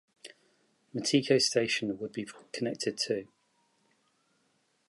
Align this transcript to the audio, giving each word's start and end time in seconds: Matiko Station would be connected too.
Matiko 0.95 1.39
Station 1.39 1.95
would 1.99 2.11
be 2.11 2.25
connected 2.51 2.97
too. 2.97 3.27